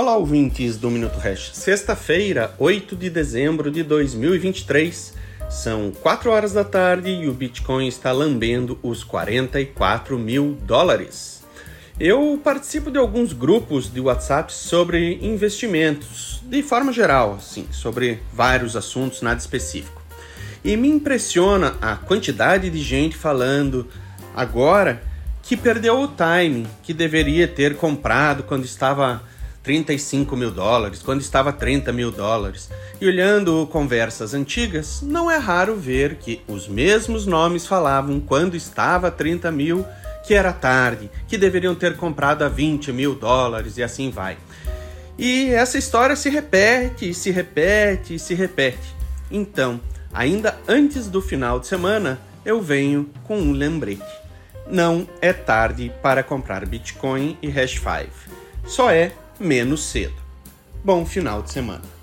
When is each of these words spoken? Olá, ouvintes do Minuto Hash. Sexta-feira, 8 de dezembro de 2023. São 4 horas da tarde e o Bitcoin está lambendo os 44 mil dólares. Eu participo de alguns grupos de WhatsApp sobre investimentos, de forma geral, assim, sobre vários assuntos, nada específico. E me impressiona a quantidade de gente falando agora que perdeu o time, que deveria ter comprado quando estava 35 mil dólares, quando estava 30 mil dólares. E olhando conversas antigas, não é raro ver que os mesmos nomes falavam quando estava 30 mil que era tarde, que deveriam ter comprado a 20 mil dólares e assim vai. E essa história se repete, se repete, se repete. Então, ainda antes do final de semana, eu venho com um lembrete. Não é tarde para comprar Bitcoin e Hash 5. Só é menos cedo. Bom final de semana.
Olá, 0.00 0.16
ouvintes 0.16 0.76
do 0.76 0.92
Minuto 0.92 1.18
Hash. 1.18 1.50
Sexta-feira, 1.54 2.54
8 2.56 2.94
de 2.94 3.10
dezembro 3.10 3.68
de 3.68 3.82
2023. 3.82 5.12
São 5.50 5.90
4 5.90 6.30
horas 6.30 6.52
da 6.52 6.62
tarde 6.62 7.10
e 7.10 7.28
o 7.28 7.32
Bitcoin 7.32 7.88
está 7.88 8.12
lambendo 8.12 8.78
os 8.80 9.02
44 9.02 10.16
mil 10.16 10.56
dólares. 10.62 11.42
Eu 11.98 12.40
participo 12.44 12.92
de 12.92 12.98
alguns 12.98 13.32
grupos 13.32 13.92
de 13.92 14.00
WhatsApp 14.00 14.52
sobre 14.52 15.18
investimentos, 15.20 16.40
de 16.44 16.62
forma 16.62 16.92
geral, 16.92 17.34
assim, 17.34 17.66
sobre 17.72 18.20
vários 18.32 18.76
assuntos, 18.76 19.20
nada 19.20 19.40
específico. 19.40 20.00
E 20.64 20.76
me 20.76 20.86
impressiona 20.86 21.76
a 21.80 21.96
quantidade 21.96 22.70
de 22.70 22.80
gente 22.80 23.16
falando 23.16 23.88
agora 24.32 25.02
que 25.42 25.56
perdeu 25.56 26.00
o 26.00 26.06
time, 26.06 26.68
que 26.84 26.94
deveria 26.94 27.48
ter 27.48 27.76
comprado 27.76 28.44
quando 28.44 28.64
estava 28.64 29.26
35 29.68 30.34
mil 30.34 30.50
dólares, 30.50 31.02
quando 31.02 31.20
estava 31.20 31.52
30 31.52 31.92
mil 31.92 32.10
dólares. 32.10 32.70
E 32.98 33.06
olhando 33.06 33.68
conversas 33.70 34.32
antigas, 34.32 35.02
não 35.02 35.30
é 35.30 35.36
raro 35.36 35.76
ver 35.76 36.14
que 36.14 36.40
os 36.48 36.66
mesmos 36.66 37.26
nomes 37.26 37.66
falavam 37.66 38.18
quando 38.18 38.56
estava 38.56 39.10
30 39.10 39.52
mil 39.52 39.84
que 40.24 40.32
era 40.32 40.54
tarde, 40.54 41.10
que 41.26 41.36
deveriam 41.36 41.74
ter 41.74 41.98
comprado 41.98 42.44
a 42.44 42.48
20 42.48 42.94
mil 42.94 43.14
dólares 43.14 43.76
e 43.76 43.82
assim 43.82 44.10
vai. 44.10 44.38
E 45.18 45.50
essa 45.50 45.76
história 45.76 46.16
se 46.16 46.30
repete, 46.30 47.12
se 47.12 47.30
repete, 47.30 48.18
se 48.18 48.32
repete. 48.32 48.96
Então, 49.30 49.78
ainda 50.14 50.56
antes 50.66 51.08
do 51.08 51.20
final 51.20 51.60
de 51.60 51.66
semana, 51.66 52.18
eu 52.42 52.62
venho 52.62 53.10
com 53.24 53.38
um 53.38 53.52
lembrete. 53.52 54.02
Não 54.66 55.06
é 55.20 55.34
tarde 55.34 55.92
para 56.02 56.22
comprar 56.22 56.64
Bitcoin 56.64 57.36
e 57.42 57.50
Hash 57.50 57.72
5. 57.72 58.38
Só 58.66 58.90
é 58.90 59.12
menos 59.38 59.80
cedo. 59.82 60.14
Bom 60.84 61.04
final 61.04 61.42
de 61.42 61.52
semana. 61.52 61.97